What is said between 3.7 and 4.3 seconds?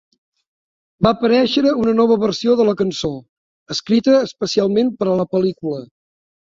escrita